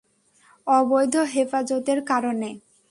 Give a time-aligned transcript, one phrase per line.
[0.67, 2.49] অবৈধ হেফাজতের কারণে?